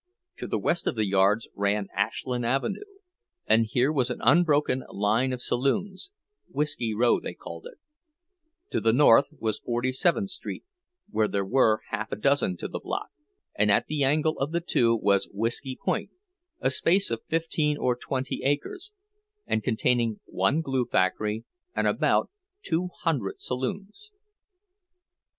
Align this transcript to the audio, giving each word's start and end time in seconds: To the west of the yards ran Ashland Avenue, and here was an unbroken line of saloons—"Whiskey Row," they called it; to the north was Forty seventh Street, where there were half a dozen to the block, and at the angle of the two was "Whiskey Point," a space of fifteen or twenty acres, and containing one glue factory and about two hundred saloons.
To 0.37 0.47
the 0.47 0.57
west 0.57 0.87
of 0.87 0.95
the 0.95 1.05
yards 1.05 1.47
ran 1.53 1.87
Ashland 1.95 2.43
Avenue, 2.43 2.85
and 3.45 3.67
here 3.69 3.91
was 3.91 4.09
an 4.09 4.17
unbroken 4.23 4.83
line 4.89 5.31
of 5.31 5.43
saloons—"Whiskey 5.43 6.95
Row," 6.95 7.19
they 7.19 7.35
called 7.35 7.67
it; 7.67 7.77
to 8.71 8.81
the 8.81 8.93
north 8.93 9.31
was 9.37 9.59
Forty 9.59 9.93
seventh 9.93 10.31
Street, 10.31 10.63
where 11.11 11.27
there 11.27 11.45
were 11.45 11.81
half 11.91 12.11
a 12.11 12.15
dozen 12.15 12.57
to 12.57 12.67
the 12.67 12.79
block, 12.79 13.09
and 13.53 13.69
at 13.69 13.85
the 13.85 14.03
angle 14.03 14.39
of 14.39 14.51
the 14.53 14.59
two 14.59 14.95
was 14.95 15.29
"Whiskey 15.31 15.77
Point," 15.79 16.09
a 16.59 16.71
space 16.71 17.11
of 17.11 17.21
fifteen 17.29 17.77
or 17.77 17.95
twenty 17.95 18.41
acres, 18.41 18.91
and 19.45 19.61
containing 19.61 20.19
one 20.25 20.61
glue 20.61 20.87
factory 20.87 21.45
and 21.75 21.85
about 21.85 22.31
two 22.63 22.89
hundred 23.03 23.39
saloons. 23.39 24.09